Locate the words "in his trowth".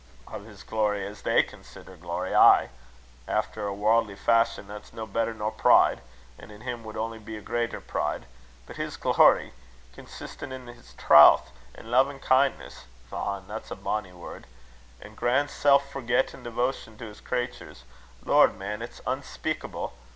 10.51-11.51